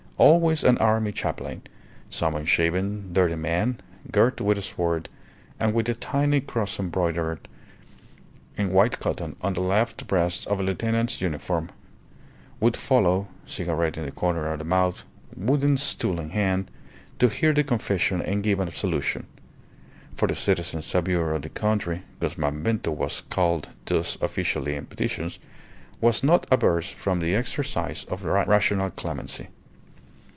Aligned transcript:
Always 0.17 0.63
an 0.63 0.77
army 0.77 1.11
chaplain 1.13 1.63
some 2.11 2.35
unshaven, 2.35 3.11
dirty 3.11 3.33
man, 3.33 3.79
girt 4.11 4.39
with 4.39 4.59
a 4.59 4.61
sword 4.61 5.09
and 5.59 5.73
with 5.73 5.89
a 5.89 5.95
tiny 5.95 6.41
cross 6.41 6.79
embroidered 6.79 7.47
in 8.55 8.71
white 8.71 8.99
cotton 8.99 9.35
on 9.41 9.55
the 9.55 9.61
left 9.61 10.05
breast 10.05 10.45
of 10.45 10.59
a 10.59 10.63
lieutenant's 10.63 11.21
uniform 11.21 11.71
would 12.59 12.77
follow, 12.77 13.29
cigarette 13.47 13.97
in 13.97 14.05
the 14.05 14.11
corner 14.11 14.51
of 14.53 14.59
the 14.59 14.63
mouth, 14.63 15.05
wooden 15.35 15.75
stool 15.75 16.19
in 16.19 16.29
hand, 16.29 16.69
to 17.17 17.27
hear 17.27 17.51
the 17.51 17.63
confession 17.63 18.21
and 18.21 18.43
give 18.43 18.61
absolution; 18.61 19.25
for 20.15 20.27
the 20.27 20.35
Citizen 20.35 20.83
Saviour 20.83 21.33
of 21.33 21.41
the 21.41 21.49
Country 21.49 22.03
(Guzman 22.19 22.61
Bento 22.61 22.91
was 22.91 23.23
called 23.31 23.69
thus 23.85 24.19
officially 24.21 24.75
in 24.75 24.85
petitions) 24.85 25.39
was 25.99 26.23
not 26.23 26.45
averse 26.51 26.91
from 26.91 27.21
the 27.21 27.33
exercise 27.33 28.03
of 28.03 28.23
rational 28.23 28.91
clemency. 28.91 29.47